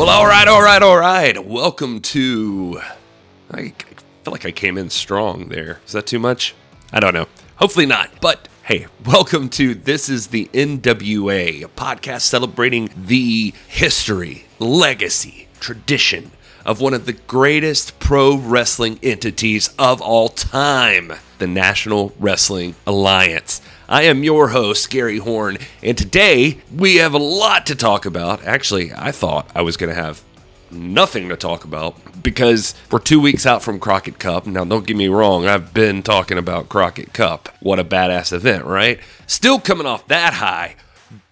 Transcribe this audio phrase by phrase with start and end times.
[0.00, 1.44] Well, all right, all right, all right.
[1.44, 2.80] Welcome to.
[3.50, 3.74] I
[4.24, 5.80] feel like I came in strong there.
[5.84, 6.54] Is that too much?
[6.90, 7.26] I don't know.
[7.56, 8.18] Hopefully not.
[8.18, 16.30] But hey, welcome to This is the NWA, a podcast celebrating the history, legacy, tradition
[16.64, 23.60] of one of the greatest pro wrestling entities of all time, the National Wrestling Alliance.
[23.90, 28.44] I am your host, Gary Horn, and today we have a lot to talk about.
[28.44, 30.22] Actually, I thought I was going to have
[30.70, 34.46] nothing to talk about because we're two weeks out from Crockett Cup.
[34.46, 37.48] Now, don't get me wrong, I've been talking about Crockett Cup.
[37.58, 39.00] What a badass event, right?
[39.26, 40.76] Still coming off that high,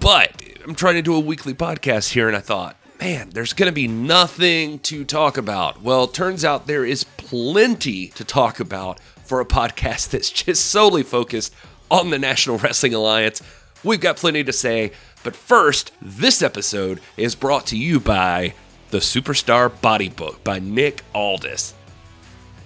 [0.00, 3.68] but I'm trying to do a weekly podcast here, and I thought, man, there's going
[3.68, 5.80] to be nothing to talk about.
[5.80, 11.04] Well, turns out there is plenty to talk about for a podcast that's just solely
[11.04, 11.54] focused
[11.90, 13.42] on the National Wrestling Alliance.
[13.84, 18.54] We've got plenty to say, but first, this episode is brought to you by
[18.90, 21.74] the Superstar Body Book by Nick Aldis.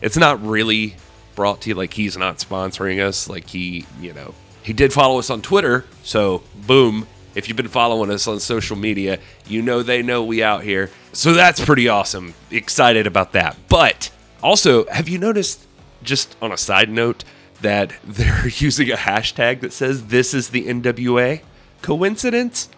[0.00, 0.96] It's not really
[1.34, 5.18] brought to you like he's not sponsoring us, like he, you know, he did follow
[5.18, 7.06] us on Twitter, so boom.
[7.34, 10.90] If you've been following us on social media, you know they know we out here.
[11.12, 12.34] So that's pretty awesome.
[12.50, 13.56] Excited about that.
[13.68, 14.10] But
[14.42, 15.66] also, have you noticed,
[16.02, 17.24] just on a side note,
[17.62, 21.40] that they're using a hashtag that says this is the NWA.
[21.80, 22.68] Coincidence?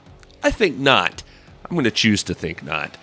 [0.43, 1.23] I think not.
[1.65, 2.97] I'm going to choose to think not.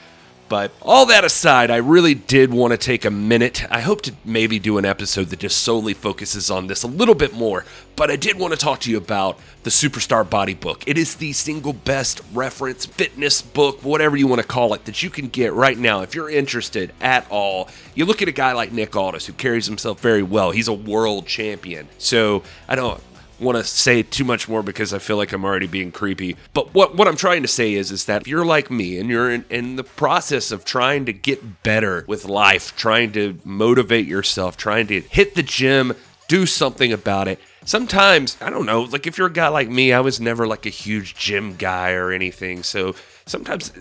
[0.51, 3.63] But all that aside, I really did want to take a minute.
[3.71, 7.15] I hope to maybe do an episode that just solely focuses on this a little
[7.15, 7.63] bit more.
[7.95, 10.83] But I did want to talk to you about the Superstar Body Book.
[10.85, 15.01] It is the single best reference fitness book, whatever you want to call it, that
[15.01, 17.69] you can get right now if you're interested at all.
[17.95, 20.51] You look at a guy like Nick Aldis who carries himself very well.
[20.51, 21.87] He's a world champion.
[21.97, 23.01] So I don't
[23.41, 26.37] want to say too much more because I feel like I'm already being creepy.
[26.53, 29.09] But what what I'm trying to say is is that if you're like me and
[29.09, 34.05] you're in, in the process of trying to get better with life, trying to motivate
[34.05, 35.93] yourself, trying to hit the gym,
[36.27, 37.39] do something about it.
[37.65, 40.65] Sometimes, I don't know, like if you're a guy like me, I was never like
[40.65, 42.63] a huge gym guy or anything.
[42.63, 43.71] So sometimes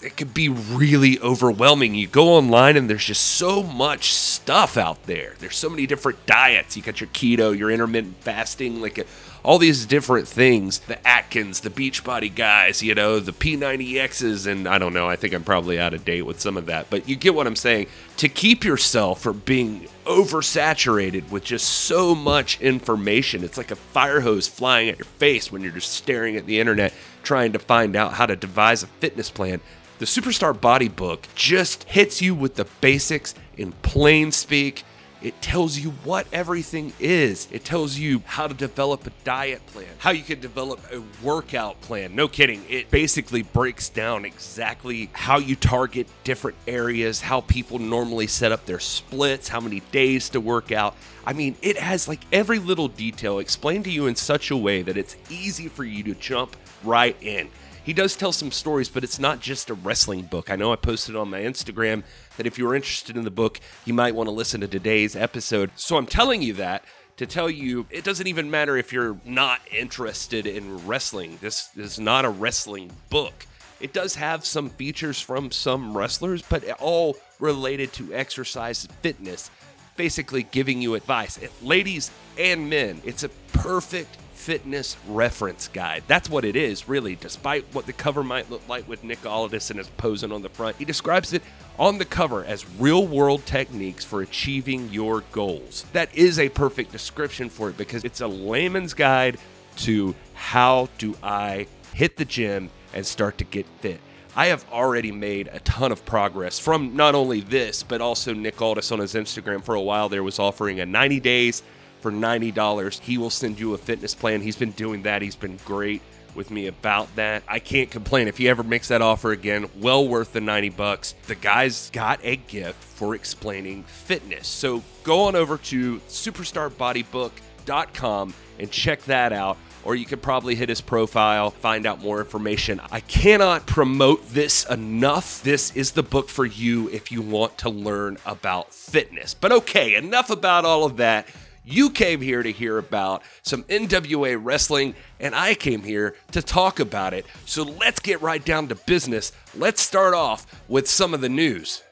[0.00, 1.94] it could be really overwhelming.
[1.94, 5.34] You go online and there's just so much stuff out there.
[5.40, 6.76] There's so many different diets.
[6.76, 9.04] You got your keto, your intermittent fasting, like uh,
[9.42, 10.78] all these different things.
[10.78, 15.08] The Atkins, the Beachbody guys, you know, the P90Xs, and I don't know.
[15.08, 17.48] I think I'm probably out of date with some of that, but you get what
[17.48, 17.88] I'm saying.
[18.18, 24.20] To keep yourself from being oversaturated with just so much information, it's like a fire
[24.20, 26.92] hose flying at your face when you're just staring at the internet
[27.24, 29.60] trying to find out how to devise a fitness plan
[29.98, 34.84] the Superstar Body Book just hits you with the basics in plain speak.
[35.20, 37.48] It tells you what everything is.
[37.50, 41.80] It tells you how to develop a diet plan, how you can develop a workout
[41.80, 42.14] plan.
[42.14, 42.62] No kidding.
[42.68, 48.66] It basically breaks down exactly how you target different areas, how people normally set up
[48.66, 50.94] their splits, how many days to work out.
[51.26, 54.82] I mean, it has like every little detail explained to you in such a way
[54.82, 57.50] that it's easy for you to jump right in.
[57.88, 60.50] He does tell some stories, but it's not just a wrestling book.
[60.50, 62.02] I know I posted on my Instagram
[62.36, 65.70] that if you're interested in the book, you might want to listen to today's episode.
[65.74, 66.84] So I'm telling you that
[67.16, 71.38] to tell you it doesn't even matter if you're not interested in wrestling.
[71.40, 73.46] This is not a wrestling book.
[73.80, 79.50] It does have some features from some wrestlers, but all related to exercise fitness,
[79.96, 81.38] basically giving you advice.
[81.62, 86.04] Ladies and men, it's a perfect fitness reference guide.
[86.06, 89.68] That's what it is, really, despite what the cover might look like with Nick Aldis
[89.70, 90.76] and his posing on the front.
[90.76, 91.42] He describes it
[91.76, 95.84] on the cover as real world techniques for achieving your goals.
[95.92, 99.38] That is a perfect description for it because it's a layman's guide
[99.78, 104.00] to how do I hit the gym and start to get fit.
[104.36, 108.62] I have already made a ton of progress from not only this, but also Nick
[108.62, 111.62] Aldis on his Instagram for a while there was offering a 90 days
[112.00, 113.00] for $90.
[113.00, 114.40] He will send you a fitness plan.
[114.40, 115.22] He's been doing that.
[115.22, 116.02] He's been great
[116.34, 117.42] with me about that.
[117.48, 118.28] I can't complain.
[118.28, 121.14] If he ever makes that offer again, well worth the 90 bucks.
[121.26, 124.46] The guy's got a gift for explaining fitness.
[124.46, 129.58] So go on over to superstarbodybook.com and check that out.
[129.84, 132.80] Or you could probably hit his profile, find out more information.
[132.90, 135.42] I cannot promote this enough.
[135.42, 139.34] This is the book for you if you want to learn about fitness.
[139.34, 141.28] But okay, enough about all of that.
[141.70, 146.80] You came here to hear about some NWA wrestling, and I came here to talk
[146.80, 147.26] about it.
[147.44, 149.32] So let's get right down to business.
[149.54, 151.82] Let's start off with some of the news.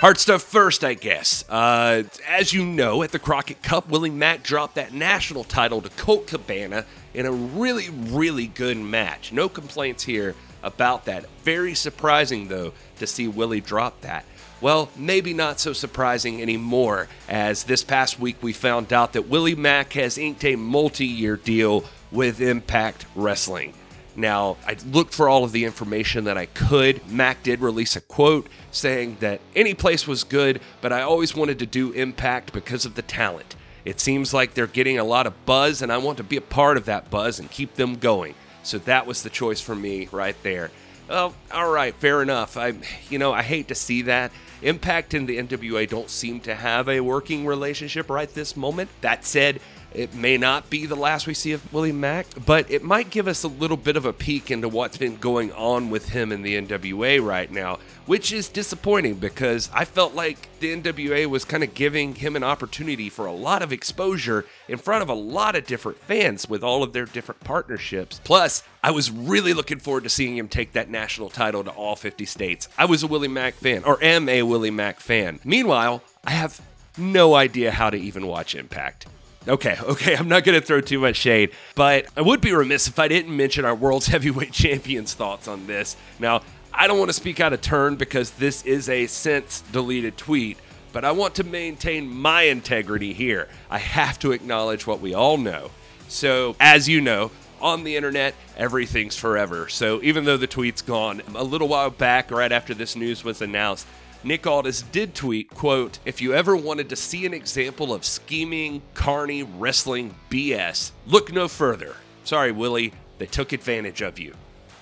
[0.00, 1.44] Hard stuff first, I guess.
[1.50, 5.90] Uh, as you know, at the Crockett Cup, Willie Mack dropped that national title to
[5.90, 9.34] Colt Cabana in a really, really good match.
[9.34, 11.26] No complaints here about that.
[11.42, 14.24] Very surprising, though, to see Willie drop that.
[14.60, 19.54] Well, maybe not so surprising anymore, as this past week we found out that Willie
[19.54, 23.74] Mack has inked a multi year deal with Impact Wrestling.
[24.16, 27.06] Now, I looked for all of the information that I could.
[27.10, 31.58] Mack did release a quote saying that any place was good, but I always wanted
[31.58, 33.56] to do Impact because of the talent.
[33.84, 36.40] It seems like they're getting a lot of buzz, and I want to be a
[36.40, 38.34] part of that buzz and keep them going.
[38.62, 40.70] So that was the choice for me right there.
[41.08, 42.56] Well, all right, fair enough.
[42.56, 42.74] I,
[43.10, 44.32] you know, I hate to see that.
[44.62, 48.88] Impact and the NWA don't seem to have a working relationship right this moment.
[49.02, 49.60] That said,
[49.94, 53.28] it may not be the last we see of Willie Mack, but it might give
[53.28, 56.42] us a little bit of a peek into what's been going on with him in
[56.42, 61.62] the NWA right now, which is disappointing because I felt like the NWA was kind
[61.62, 65.54] of giving him an opportunity for a lot of exposure in front of a lot
[65.54, 68.20] of different fans with all of their different partnerships.
[68.24, 71.96] Plus, I was really looking forward to seeing him take that national title to all
[71.96, 72.68] 50 states.
[72.76, 75.38] I was a Willie Mack fan, or am a Willie Mack fan.
[75.44, 76.60] Meanwhile, I have
[76.98, 79.06] no idea how to even watch Impact.
[79.46, 82.88] Okay, okay, I'm not going to throw too much shade, but I would be remiss
[82.88, 85.96] if I didn't mention our World's Heavyweight Champion's thoughts on this.
[86.18, 86.42] Now,
[86.72, 90.58] I don't want to speak out of turn because this is a since deleted tweet,
[90.92, 93.48] but I want to maintain my integrity here.
[93.70, 95.70] I have to acknowledge what we all know.
[96.08, 97.30] So, as you know,
[97.60, 99.68] on the internet, everything's forever.
[99.68, 103.40] So, even though the tweet's gone, a little while back, right after this news was
[103.40, 103.86] announced,
[104.24, 108.80] Nick Aldis did tweet, quote, if you ever wanted to see an example of scheming,
[108.94, 111.94] carny, wrestling BS, look no further.
[112.24, 114.34] Sorry, Willie, they took advantage of you.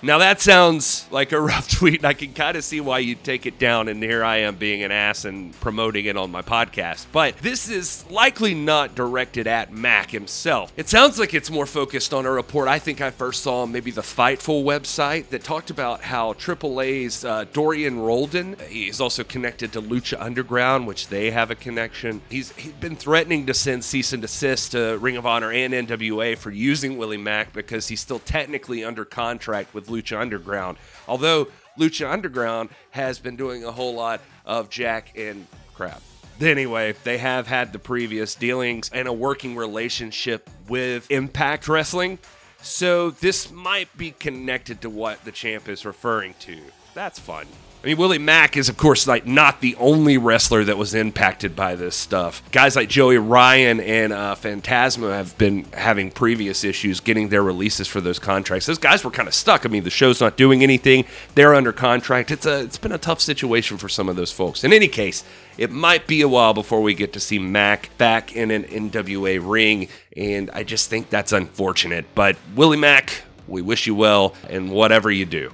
[0.05, 3.23] Now that sounds like a rough tweet, and I can kind of see why you'd
[3.23, 6.41] take it down, and here I am being an ass and promoting it on my
[6.41, 7.05] podcast.
[7.13, 10.73] But this is likely not directed at Mack himself.
[10.75, 13.71] It sounds like it's more focused on a report I think I first saw on
[13.71, 19.71] maybe the Fightful website that talked about how AAA's uh, Dorian Roldan, he's also connected
[19.71, 22.21] to Lucha Underground, which they have a connection.
[22.29, 26.37] He's, he's been threatening to send cease and desist to Ring of Honor and NWA
[26.37, 30.77] for using Willie Mack because he's still technically under contract with Lucha Underground.
[31.07, 31.47] Although
[31.79, 36.01] Lucha Underground has been doing a whole lot of jack and crap.
[36.41, 42.19] Anyway, they have had the previous dealings and a working relationship with Impact Wrestling.
[42.61, 46.57] So this might be connected to what the champ is referring to.
[46.93, 47.47] That's fun.
[47.83, 51.53] I mean, Willie Mack is, of course, like not the only wrestler that was impacted
[51.53, 52.41] by this stuff.
[52.53, 57.89] Guys like Joey Ryan and uh, Phantasma have been having previous issues getting their releases
[57.89, 58.67] for those contracts.
[58.67, 59.65] Those guys were kind of stuck.
[59.65, 61.03] I mean, the show's not doing anything;
[61.35, 62.31] they're under contract.
[62.31, 64.63] It's a, it's been a tough situation for some of those folks.
[64.63, 65.25] In any case,
[65.57, 69.41] it might be a while before we get to see Mack back in an NWA
[69.45, 72.05] ring, and I just think that's unfortunate.
[72.15, 75.51] But Willie Mack, we wish you well in whatever you do.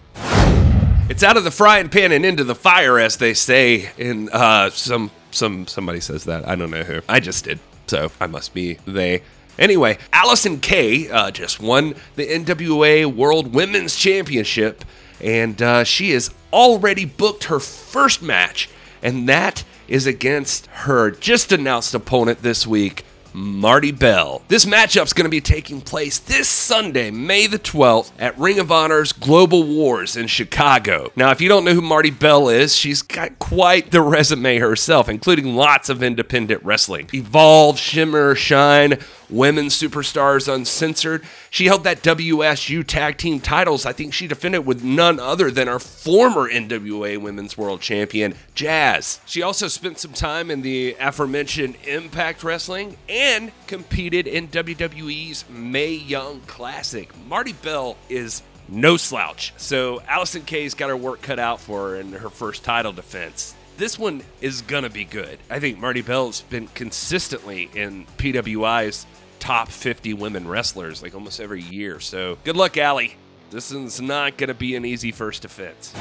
[1.09, 4.69] It's out of the frying pan and into the fire, as they say in uh,
[4.69, 6.47] some some somebody says that.
[6.47, 7.01] I don't know who.
[7.09, 7.57] I just did,
[7.87, 9.23] so I must be they.
[9.57, 14.85] Anyway, Allysin Kay uh, just won the NWA World Women's Championship,
[15.19, 18.69] and uh, she has already booked her first match,
[19.01, 24.41] and that is against her just announced opponent this week, Marti Belle.
[24.47, 28.71] This matchup's going to be taking place this Sunday, May the 12th, at Ring of
[28.71, 31.11] Honor's Global Wars in Chicago.
[31.15, 35.09] Now, if you don't know who Marti Belle is, she's got quite the resume herself,
[35.09, 37.09] including lots of independent wrestling.
[37.13, 38.97] Evolve, Shimmer, Shine,
[39.29, 41.23] Women's Superstars Uncensored.
[41.49, 43.85] She held that WSU tag team titles.
[43.85, 49.19] I think she defended with none other than our former NWA Women's World Champion, Jazz.
[49.25, 53.28] She also spent some time in the aforementioned Impact Wrestling and
[53.67, 57.09] competed in WWE's Mae Young Classic.
[57.27, 59.53] Marti Belle is no slouch.
[59.57, 63.55] So Allysin Kay's got her work cut out for her in her first title defense.
[63.77, 65.37] This one is gonna be good.
[65.49, 69.05] I think Marti Belle's been consistently in PWI's
[69.39, 71.99] top 50 women wrestlers like almost every year.
[71.99, 73.15] So good luck, Allie.
[73.51, 75.93] This is not gonna be an easy first defense.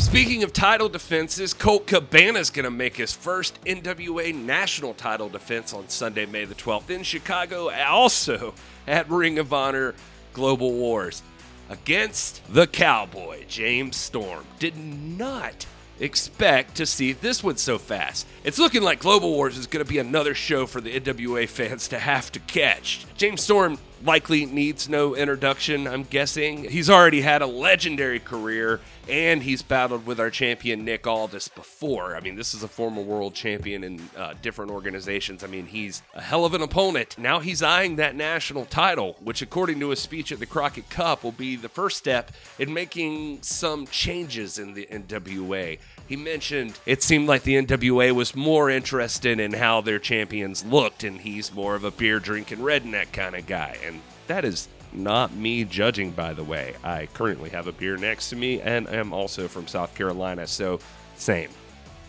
[0.00, 5.28] Speaking of title defenses, Colt Cabana is going to make his first NWA national title
[5.28, 8.54] defense on Sunday, May the 12th in Chicago, also
[8.88, 9.94] at Ring of Honor
[10.32, 11.22] Global Wars
[11.68, 14.44] against the Cowboy, James Storm.
[14.58, 15.66] Did not
[16.00, 18.26] expect to see this one so fast.
[18.42, 21.86] It's looking like Global Wars is going to be another show for the NWA fans
[21.88, 23.06] to have to catch.
[23.16, 26.64] James Storm likely needs no introduction, I'm guessing.
[26.70, 32.16] He's already had a legendary career and he's battled with our champion Nick Aldis before.
[32.16, 35.42] I mean, this is a former world champion in uh, different organizations.
[35.42, 37.18] I mean, he's a hell of an opponent.
[37.18, 41.24] Now he's eyeing that national title, which, according to his speech at the Crockett Cup,
[41.24, 45.78] will be the first step in making some changes in the NWA.
[46.10, 51.04] He mentioned it seemed like the NWA was more interested in how their champions looked,
[51.04, 53.78] and he's more of a beer drinking redneck kind of guy.
[53.86, 56.74] And that is not me judging, by the way.
[56.82, 60.80] I currently have a beer next to me and am also from South Carolina, so
[61.14, 61.50] same.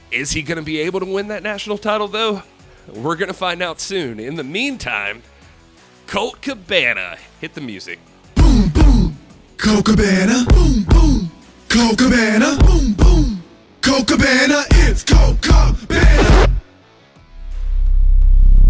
[0.09, 2.41] Is he going to be able to win that national title, though?
[2.87, 4.19] We're going to find out soon.
[4.19, 5.21] In the meantime,
[6.07, 7.99] Colt Cabana, hit the music.
[8.33, 9.17] Boom, boom.
[9.57, 10.43] Colt Cabana.
[10.49, 11.31] Boom, boom.
[11.69, 12.57] Colt Cabana.
[12.65, 13.30] Boom, boom.
[13.81, 14.63] Colt Cabana.
[14.71, 16.47] It's Colt Cabana.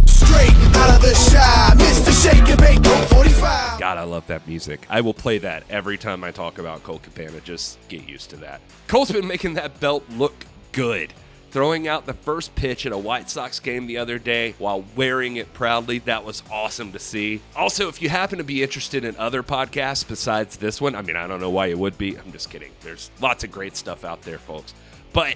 [0.05, 2.23] Straight out of the Chi, Mr.
[2.23, 3.79] Shake and Bake, 45.
[3.79, 4.85] God, I love that music.
[4.89, 7.41] I will play that every time I talk about Colt Cabana.
[7.41, 8.61] Just get used to that.
[8.87, 11.13] Cole's been making that belt look good.
[11.51, 15.35] Throwing out the first pitch at a White Sox game the other day while wearing
[15.35, 17.41] it proudly, that was awesome to see.
[17.57, 21.17] Also, if you happen to be interested in other podcasts besides this one, I mean,
[21.17, 22.17] I don't know why you would be.
[22.17, 22.71] I'm just kidding.
[22.79, 24.73] There's lots of great stuff out there, folks.
[25.13, 25.35] But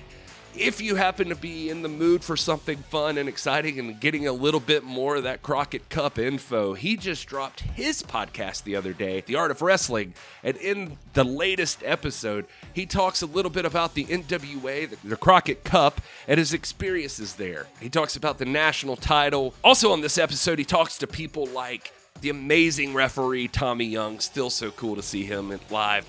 [0.58, 4.28] if you happen to be in the mood for something fun and exciting and getting
[4.28, 8.76] a little bit more of that Crockett Cup info, he just dropped his podcast the
[8.76, 10.14] other day, The Art of Wrestling.
[10.44, 15.64] And in the latest episode, he talks a little bit about the NWA, the, Crockett
[15.64, 17.68] Cup, and his experiences there.
[17.82, 19.54] He talks about the national title.
[19.64, 21.92] Also, on this episode, he talks to people like
[22.22, 24.20] the amazing referee Tommy Young.
[24.20, 26.06] Still so cool to see him live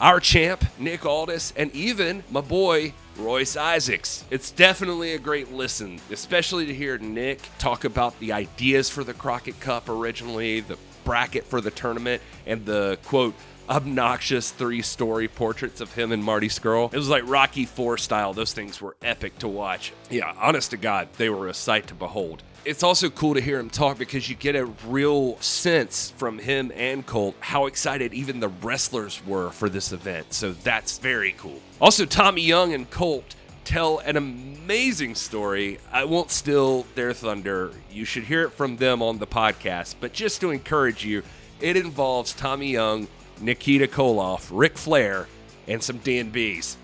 [0.00, 4.24] our champ, Nick Aldis, and even my boy, Royce Isaacs.
[4.30, 9.14] It's definitely a great listen, especially to hear Nick talk about the ideas for the
[9.14, 13.34] Crockett Cup originally, the bracket for the tournament, and the quote,
[13.68, 16.92] obnoxious three story portraits of him and Marty Scurll.
[16.92, 18.32] It was like Rocky 4 style.
[18.32, 19.92] Those things were epic to watch.
[20.10, 22.42] Yeah, honest to God, they were a sight to behold.
[22.64, 26.70] It's also cool to hear him talk because you get a real sense from him
[26.74, 30.32] and Colt how excited even the wrestlers were for this event.
[30.34, 31.60] So that's very cool.
[31.80, 35.78] Also, Tommy Young and Colt tell an amazing story.
[35.92, 37.72] I won't steal their thunder.
[37.90, 39.96] You should hear it from them on the podcast.
[40.00, 41.22] But just to encourage you,
[41.60, 43.08] it involves Tommy Young,
[43.40, 45.26] Nikita Koloff, Ric Flair,
[45.66, 46.76] and some DNBs.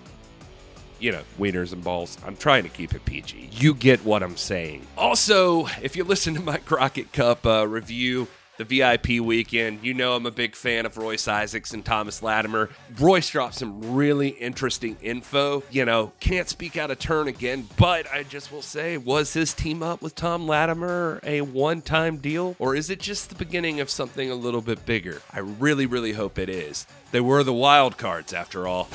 [1.05, 2.17] You know, wieners and balls.
[2.25, 3.51] I'm trying to keep it PG.
[3.53, 4.87] You get what I'm saying.
[4.97, 9.81] Also, if you listen to my Crockett Cup uh, review, the VIP weekend.
[9.83, 12.71] You know I'm a big fan of Royce Isaacs and Thomas Latimer.
[12.99, 15.63] Royce dropped some really interesting info.
[15.71, 19.53] You know, can't speak out of turn again, but I just will say, was his
[19.53, 23.91] team up with Tom Latimer a one-time deal, or is it just the beginning of
[23.91, 25.21] something a little bit bigger?
[25.35, 26.87] I really, really hope it is.
[27.11, 28.89] They were the wild cards after all.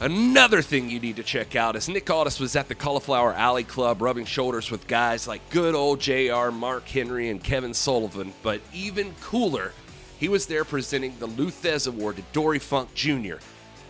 [0.00, 3.64] Another thing you need to check out is Nick Aldis was at the Cauliflower Alley
[3.64, 8.32] Club rubbing shoulders with guys like good old JR, Mark Henry, and Kevin Sullivan.
[8.44, 9.72] But even cooler,
[10.20, 13.38] he was there presenting the Lou Thesz Award to Dory Funk Jr.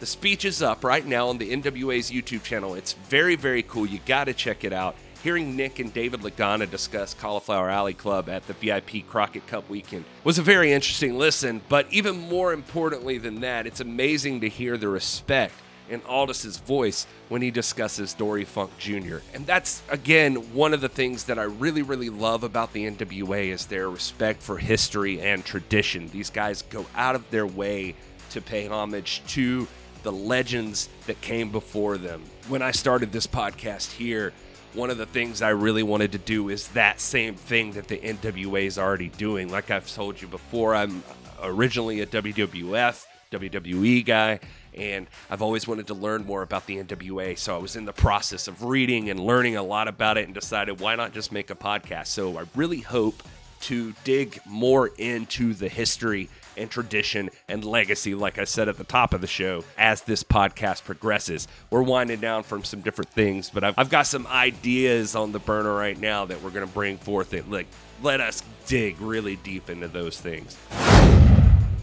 [0.00, 2.74] The speech is up right now on the NWA's YouTube channel.
[2.74, 3.84] It's very, very cool.
[3.84, 4.96] You got to check it out.
[5.22, 10.06] Hearing Nick and David Lagana discuss Cauliflower Alley Club at the VIP Crockett Cup weekend
[10.24, 14.78] was a very interesting listen, but even more importantly than that, it's amazing to hear
[14.78, 15.52] the respect
[15.88, 19.18] in Aldis's voice when he discusses Dory Funk Jr.
[19.34, 23.52] And that's again one of the things that I really really love about the NWA
[23.52, 26.08] is their respect for history and tradition.
[26.08, 27.94] These guys go out of their way
[28.30, 29.66] to pay homage to
[30.02, 32.22] the legends that came before them.
[32.48, 34.32] When I started this podcast here,
[34.74, 37.98] one of the things I really wanted to do is that same thing that the
[37.98, 39.50] NWA is already doing.
[39.50, 41.02] Like I've told you before, I'm
[41.42, 44.40] originally a WWF, WWE guy
[44.78, 47.38] and I've always wanted to learn more about the NWA.
[47.38, 50.34] So I was in the process of reading and learning a lot about it and
[50.34, 52.06] decided why not just make a podcast.
[52.08, 53.22] So I really hope
[53.60, 58.84] to dig more into the history and tradition and legacy, like I said at the
[58.84, 61.48] top of the show, as this podcast progresses.
[61.70, 65.38] We're winding down from some different things, but I've, I've got some ideas on the
[65.38, 67.66] burner right now that we're going to bring forth that like
[68.02, 70.56] let us dig really deep into those things.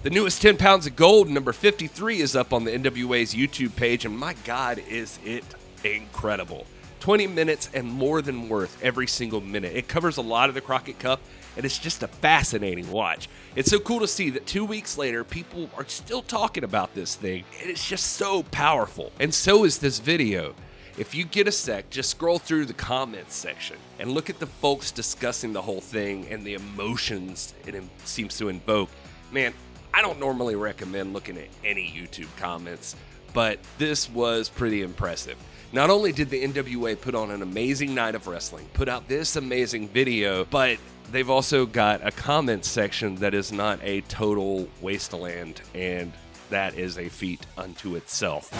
[0.05, 4.05] The newest 10 pounds of gold, number 53, is up on the NWA's YouTube page,
[4.05, 5.43] and my God, is it
[5.83, 6.67] incredible.
[6.99, 9.75] 20 minutes and more than worth every single minute.
[9.75, 11.21] It covers a lot of the Crockett Cup,
[11.57, 13.27] and it's just a fascinating watch.
[13.55, 17.15] It's so cool to see that two weeks later, people are still talking about this
[17.15, 19.11] thing, and it's just so powerful.
[19.19, 20.53] And so is this video.
[20.99, 24.45] if you get a sec, just scroll through the comments section and look at the
[24.45, 28.91] folks discussing the whole thing and the emotions it seems to invoke.
[29.31, 29.53] Man,
[29.95, 32.97] I don't normally recommend looking at any YouTube comments,
[33.33, 35.37] but this was pretty impressive.
[35.71, 39.37] Not only did the NWA put on an amazing night of wrestling, put out this
[39.37, 40.79] amazing video, but
[41.13, 46.11] they've also got a comment section that is not a total wasteland, and
[46.49, 48.51] that is a feat unto itself.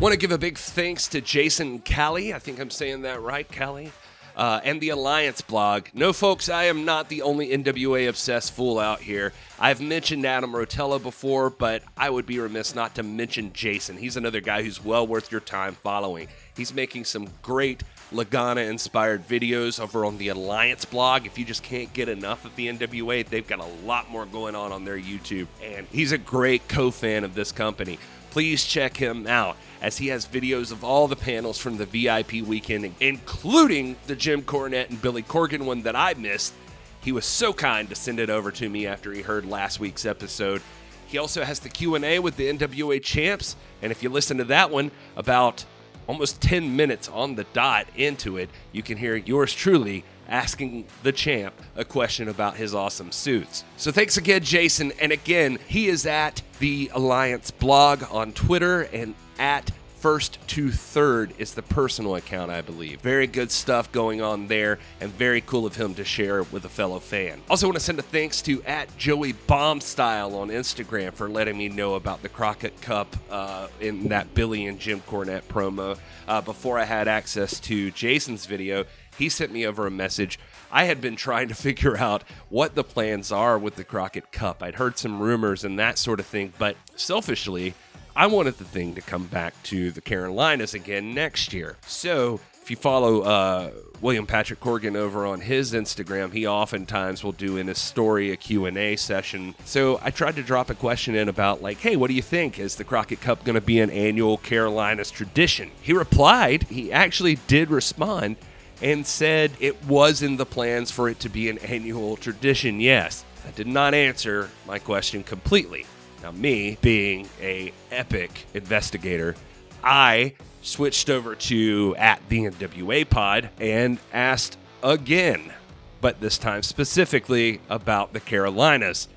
[0.00, 2.32] Want to give a big thanks to Jason Callie.
[2.32, 3.92] I think I'm saying that right, Callie.
[4.40, 5.88] Uh, and the Alliance blog.
[5.92, 9.34] No, folks, I am not the only NWA obsessed fool out here.
[9.58, 13.98] I've mentioned Adam Rotella before, but I would be remiss not to mention Jason.
[13.98, 16.28] He's another guy who's well worth your time following.
[16.56, 17.82] He's making some great
[18.14, 21.26] Lagana inspired videos over on the Alliance blog.
[21.26, 24.54] If you just can't get enough of the NWA, they've got a lot more going
[24.54, 25.48] on on their YouTube.
[25.62, 27.98] And he's a great co fan of this company.
[28.30, 32.46] Please check him out as he has videos of all the panels from the VIP
[32.46, 36.54] weekend, including the Jim Cornette and Billy Corgan one that I missed.
[37.02, 40.04] He was so kind to send it over to me after he heard last week's
[40.06, 40.62] episode.
[41.06, 44.70] He also has the Q&A with the NWA champs, and if you listen to that
[44.70, 45.64] one about
[46.06, 51.12] almost 10 minutes on the dot into it, you can hear yours truly asking the
[51.12, 53.64] champ a question about his awesome suits.
[53.76, 54.92] So thanks again, Jason.
[55.00, 59.70] And again, he is at the Alliance blog on Twitter and at
[60.00, 63.02] First to Third is the personal account, I believe.
[63.02, 66.70] Very good stuff going on there, and very cool of him to share with a
[66.70, 67.42] fellow fan.
[67.50, 71.68] Also, want to send a thanks to at Joey Bombstyle on Instagram for letting me
[71.68, 75.98] know about the Crockett Cup uh, in that Billy and Jim Cornette promo.
[76.26, 78.86] Uh, before I had access to Jason's video,
[79.18, 80.38] he sent me over a message.
[80.70, 84.62] I had been trying to figure out what the plans are with the Crockett Cup.
[84.62, 87.74] I'd heard some rumors and that sort of thing, but selfishly,
[88.16, 91.76] I wanted the thing to come back to the Carolinas again next year.
[91.86, 97.32] So if you follow uh, William Patrick Corgan over on his Instagram, he oftentimes will
[97.32, 99.54] do in his story a Q&A session.
[99.64, 102.58] So I tried to drop a question in about like, hey, what do you think?
[102.58, 105.70] Is the Crockett Cup going to be an annual Carolinas tradition?
[105.80, 108.36] He replied, he actually did respond
[108.82, 113.24] and said it was in the plans for it to be an annual tradition, yes.
[113.44, 115.86] That did not answer my question completely.
[116.22, 119.34] Now, me being a epic investigator,
[119.82, 125.52] I switched over to at the NWA pod and asked again,
[126.00, 129.08] but this time specifically about the Carolinas.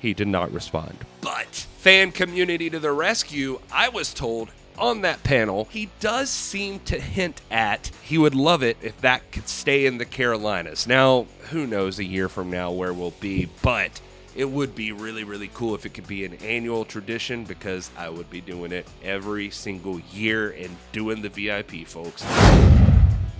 [0.00, 0.96] He did not respond.
[1.20, 6.80] But fan community to the rescue, I was told on that panel, he does seem
[6.80, 10.86] to hint at he would love it if that could stay in the Carolinas.
[10.86, 14.00] Now, who knows a year from now where we'll be, but
[14.34, 18.08] it would be really, really cool if it could be an annual tradition because I
[18.08, 22.24] would be doing it every single year and doing the VIP, folks.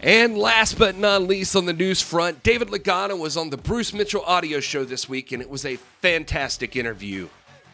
[0.00, 3.92] And last but not least on the news front, David Lagana was on the Bruce
[3.92, 7.28] Mitchell audio show this week, and it was a fantastic interview.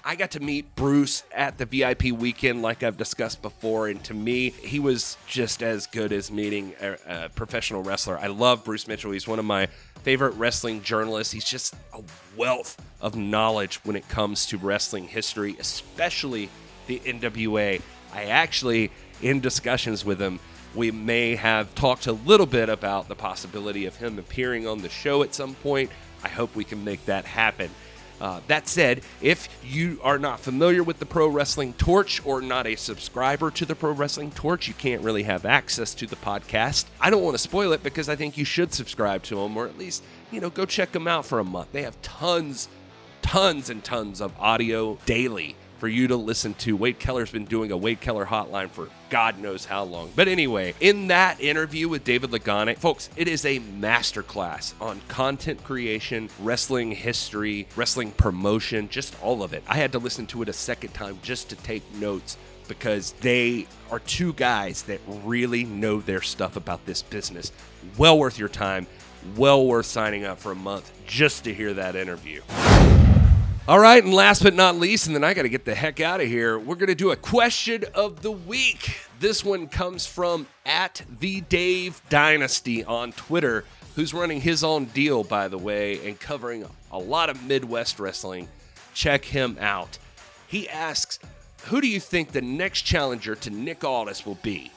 [0.07, 4.13] I got to meet Bruce at the VIP weekend, like I've discussed before, and to
[4.13, 8.19] me, he was just as good as meeting a, a professional wrestler.
[8.19, 9.13] I love Bruce Mitchell.
[9.13, 9.67] He's one of my
[10.03, 11.33] favorite wrestling journalists.
[11.33, 12.03] He's just a
[12.37, 16.51] wealth of knowledge when it comes to wrestling history, especially
[16.87, 17.81] the NWA.
[18.13, 18.91] I actually,
[19.23, 20.39] in discussions with him,
[20.75, 24.91] we may have talked a little bit about the possibility of him appearing on the
[24.91, 25.91] show at some point.
[26.23, 27.71] I hope we can make that happen.
[28.21, 32.67] Uh, that said, if you are not familiar with the Pro Wrestling Torch or not
[32.67, 36.87] a subscriber to the Pro Wrestling Torch, you can't really have access to the podcast.
[37.01, 39.67] I don't want to spoil it because I think you should subscribe to them or
[39.67, 41.73] at least, you know, go check them out for a month.
[41.73, 42.69] They have tons,
[43.23, 46.77] tons and tons of audio daily for you to listen to.
[46.77, 50.11] Wade Keller's been doing a Wade Keller hotline for God knows how long.
[50.17, 55.63] But anyway, in that interview with David Lagana, folks, it is a masterclass on content
[55.65, 59.63] creation, wrestling history, wrestling promotion, just all of it.
[59.69, 62.37] I had to listen to it a second time just to take notes
[62.69, 67.53] because they are two guys that really know their stuff about this business.
[67.99, 68.87] Well worth your time,
[69.37, 72.43] well worth signing up for a month just to hear that interview.
[73.67, 75.99] All right, and last but not least, and then I got to get the heck
[75.99, 76.59] out of here.
[76.59, 78.99] We're going to do a question of the week.
[79.21, 83.65] This one comes from at the Dave Dynasty on Twitter,
[83.97, 88.51] who's running his own deal, by the way, and covering a lot of Midwest wrestling.
[88.93, 89.97] Check him out.
[90.47, 91.19] He asks,
[91.69, 94.73] "Who do you think the next challenger to Nick Aldis will be?"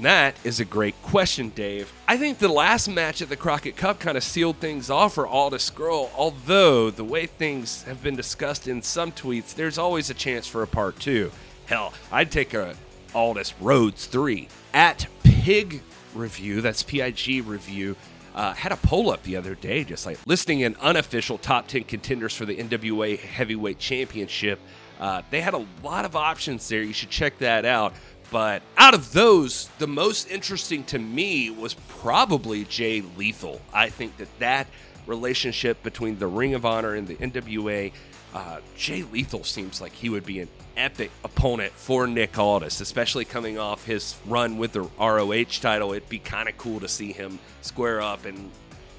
[0.00, 1.92] And that is a great question, Dave.
[2.08, 5.26] I think the last match at the Crockett Cup kind of sealed things off for
[5.26, 10.14] Aldis Scurll, although the way things have been discussed in some tweets, there's always a
[10.14, 11.30] chance for a part two.
[11.66, 12.76] Hell, I'd take a
[13.14, 14.48] Aldis Rhodes 3.
[14.72, 15.82] At Pig
[16.14, 17.94] Review, that's P I G Review,
[18.34, 21.84] uh, had a poll up the other day, just like listing an unofficial top 10
[21.84, 24.60] contenders for the NWA Heavyweight Championship.
[24.98, 26.82] Uh, they had a lot of options there.
[26.82, 27.92] You should check that out.
[28.30, 33.60] But out of those, the most interesting to me was probably Jay Lethal.
[33.72, 34.68] I think that that
[35.06, 37.92] relationship between the Ring of Honor and the NWA,
[38.32, 43.24] uh, Jay Lethal seems like he would be an epic opponent for Nick Aldis, especially
[43.24, 45.92] coming off his run with the ROH title.
[45.92, 48.50] It'd be kind of cool to see him square up and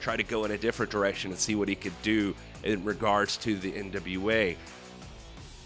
[0.01, 3.37] try to go in a different direction and see what he could do in regards
[3.37, 4.57] to the NWA.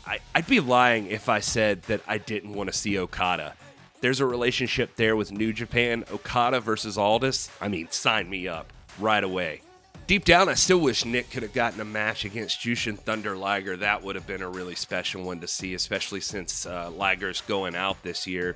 [0.06, 3.56] I, would be lying if I said that I didn't want to see Okada.
[4.02, 6.04] There's a relationship there with New Japan.
[6.12, 7.50] Okada versus Aldis.
[7.60, 9.62] I mean, sign me up right away.
[10.08, 13.76] Deep down, I still wish Nick could have gotten a match against Jushin Thunder Liger.
[13.78, 17.76] That would have been a really special one to see, especially since uh, Liger's going
[17.76, 18.56] out this year.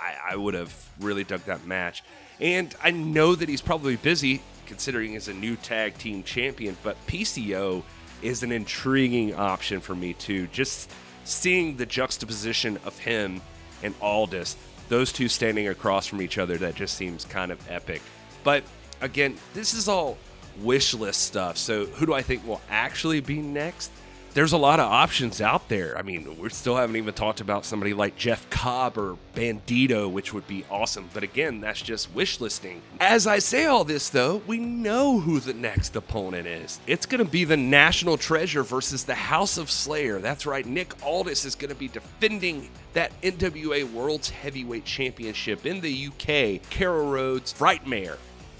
[0.00, 2.02] I, I would have really dug that match.
[2.40, 6.96] And I know that he's probably busy considering he's a new tag team champion, but
[7.06, 7.82] PCO
[8.22, 10.46] is an intriguing option for me too.
[10.48, 10.90] Just
[11.24, 13.40] seeing the juxtaposition of him
[13.82, 14.56] and Aldis,
[14.88, 18.02] those two standing across from each other, that just seems kind of epic.
[18.44, 18.64] But
[19.00, 20.18] again, this is all
[20.60, 21.56] wish list stuff.
[21.56, 23.90] So who do I think will actually be next?
[24.38, 25.98] There's a lot of options out there.
[25.98, 30.32] I mean, we still haven't even talked about somebody like Jeff Cobb or Bandito, which
[30.32, 31.10] would be awesome.
[31.12, 32.80] But again, that's just wish listing.
[33.00, 36.78] As I say all this, though, we know who the next opponent is.
[36.86, 40.20] It's going to be the National Treasure versus the House of Slayer.
[40.20, 45.80] That's right, Nick Aldis is going to be defending that NWA World's Heavyweight Championship in
[45.80, 46.62] the UK.
[46.70, 48.18] Carol Rhodes, Frightmare.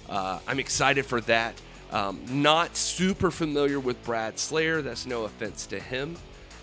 [0.08, 1.54] Uh, I'm excited for that.
[1.92, 4.82] Um, not super familiar with Brad Slayer.
[4.82, 6.16] That's no offense to him,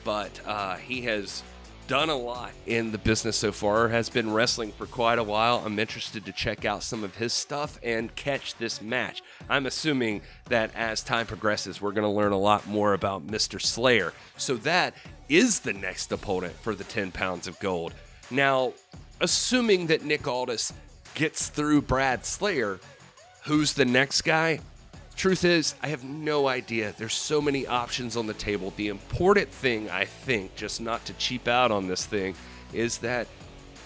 [0.03, 1.43] but uh, he has
[1.87, 5.61] done a lot in the business so far, has been wrestling for quite a while.
[5.65, 9.21] I'm interested to check out some of his stuff and catch this match.
[9.49, 13.61] I'm assuming that as time progresses, we're going to learn a lot more about Mr.
[13.61, 14.13] Slayer.
[14.37, 14.95] So that
[15.29, 17.93] is the next opponent for the 10 pounds of gold.
[18.31, 18.73] Now,
[19.21, 20.73] assuming that Nick Aldis
[21.13, 22.79] gets through Brad Slayer,
[23.43, 24.59] who's the next guy?
[25.15, 26.93] Truth is, I have no idea.
[26.97, 28.73] There's so many options on the table.
[28.75, 32.35] The important thing, I think, just not to cheap out on this thing,
[32.73, 33.27] is that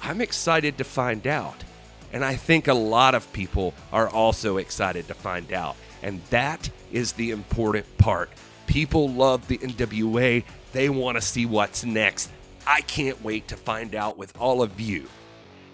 [0.02, 1.64] I'm excited to find out.
[2.12, 5.76] And I think a lot of people are also excited to find out.
[6.02, 8.32] And that is the important part.
[8.66, 12.32] People love the NWA, they want to see what's next.
[12.66, 15.08] I can't wait to find out with all of you.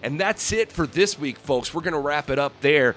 [0.02, 1.74] And that's it for this week, folks.
[1.74, 2.96] We're going to wrap it up there.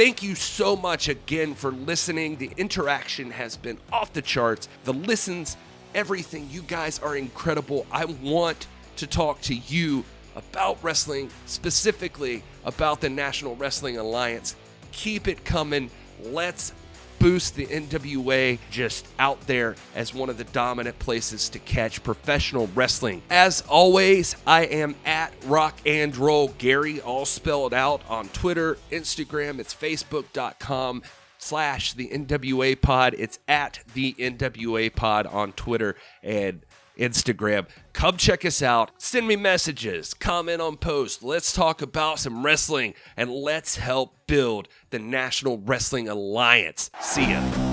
[0.00, 2.36] Thank you so much again for listening.
[2.36, 4.66] The interaction has been off the charts.
[4.84, 5.58] The listens,
[5.94, 6.48] everything.
[6.50, 7.86] You guys are incredible.
[7.92, 14.56] I want to talk to you about wrestling, specifically about the National Wrestling Alliance.
[14.92, 15.90] Keep it coming.
[16.22, 16.72] Let's
[17.20, 22.68] boost the NWA just out there as one of the dominant places to catch professional
[22.74, 23.22] wrestling.
[23.30, 29.60] As always, I am at Rock and Roll Gary, all spelled out on Twitter, Instagram,
[29.60, 31.02] it's facebook.com
[31.38, 33.14] slash the NWA pod.
[33.18, 36.64] It's at the NWA pod on Twitter and
[37.00, 37.66] Instagram.
[37.92, 38.92] Come check us out.
[38.98, 41.22] Send me messages, comment on posts.
[41.22, 46.90] Let's talk about some wrestling and let's help build the National Wrestling Alliance.
[47.00, 47.69] See ya.